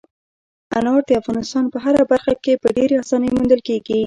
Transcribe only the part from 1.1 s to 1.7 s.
افغانستان